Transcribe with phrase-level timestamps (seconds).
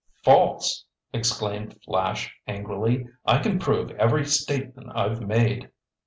[0.23, 3.07] "False!" exclaimed Flash angrily.
[3.23, 5.69] "I can prove every statement I've made!"